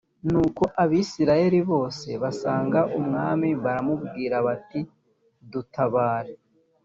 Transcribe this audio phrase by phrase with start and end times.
[0.31, 4.79] nuko abisirayeli bose basanga umwami baramubwira bati
[5.51, 6.33] dutabare